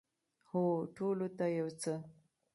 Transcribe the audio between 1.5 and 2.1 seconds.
یو څه